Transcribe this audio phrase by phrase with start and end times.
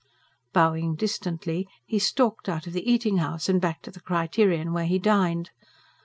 [0.51, 4.87] Bowing distantly he stalked out of the eating house and back to the "Criterion," where
[4.87, 5.51] he dined.